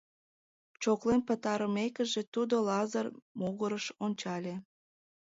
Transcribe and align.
Чоклен 0.81 1.21
пытарымекыже, 1.27 2.21
тудо 2.33 2.55
Лазыр 2.67 3.07
могырыш 3.39 3.85
ончале. 4.05 4.55